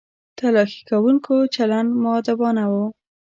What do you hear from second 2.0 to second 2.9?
مؤدبانه و.